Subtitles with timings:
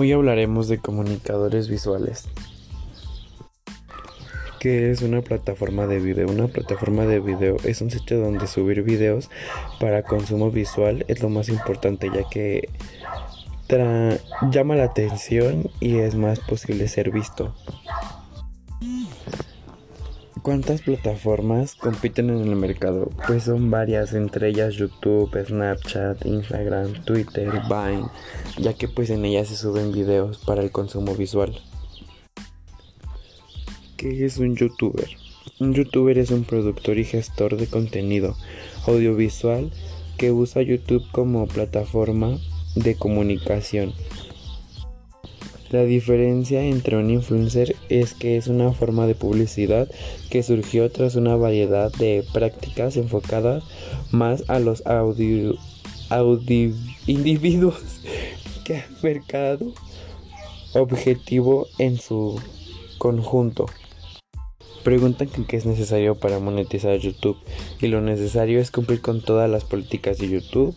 [0.00, 2.28] Hoy hablaremos de comunicadores visuales.
[4.60, 6.28] ¿Qué es una plataforma de video?
[6.28, 9.28] Una plataforma de video es un sitio donde subir videos
[9.80, 12.68] para consumo visual es lo más importante ya que
[14.52, 17.52] llama la atención y es más posible ser visto.
[20.48, 23.10] ¿Cuántas plataformas compiten en el mercado?
[23.26, 28.06] Pues son varias, entre ellas YouTube, Snapchat, Instagram, Twitter, Vine,
[28.56, 31.54] ya que pues en ellas se suben videos para el consumo visual.
[33.98, 35.10] ¿Qué es un youtuber?
[35.60, 38.34] Un youtuber es un productor y gestor de contenido
[38.86, 39.70] audiovisual
[40.16, 42.38] que usa YouTube como plataforma
[42.74, 43.92] de comunicación.
[45.70, 49.86] La diferencia entre un influencer es que es una forma de publicidad
[50.30, 53.64] que surgió tras una variedad de prácticas enfocadas
[54.10, 55.58] más a los audio,
[57.06, 58.00] individuos
[58.64, 59.74] que al mercado
[60.72, 62.40] objetivo en su
[62.96, 63.66] conjunto.
[64.84, 67.36] Preguntan qué es necesario para monetizar YouTube
[67.82, 70.74] y lo necesario es cumplir con todas las políticas de YouTube,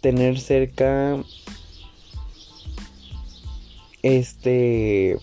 [0.00, 1.22] tener cerca
[4.04, 5.18] este...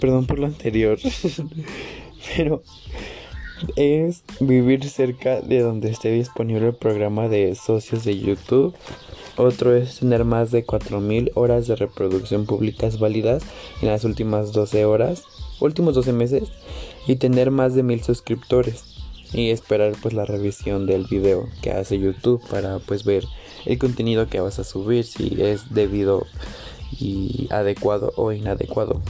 [0.00, 0.98] Perdón por lo anterior.
[2.36, 2.62] pero
[3.76, 8.74] es vivir cerca de donde esté disponible el programa de socios de YouTube.
[9.36, 13.44] Otro es tener más de 4.000 horas de reproducción públicas válidas
[13.80, 15.22] en las últimas 12 horas,
[15.60, 16.52] últimos 12 meses,
[17.06, 19.01] y tener más de 1.000 suscriptores
[19.32, 23.24] y esperar pues la revisión del video que hace YouTube para pues ver
[23.64, 26.26] el contenido que vas a subir si es debido
[26.98, 29.00] y adecuado o inadecuado.